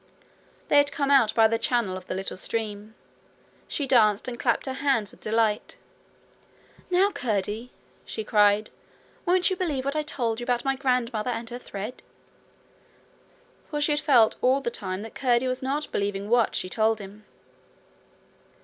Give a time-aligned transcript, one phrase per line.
[0.69, 2.95] They had come out by the channel of the little stream.
[3.67, 5.77] She danced and clapped her hands with delight.
[6.89, 7.71] 'Now, Curdie!'
[8.03, 8.71] she cried,
[9.27, 12.01] 'won't you believe what I told you about my grandmother and her thread?'
[13.69, 16.97] For she had felt all the time that Curdie was not believing what she told
[16.97, 17.23] him.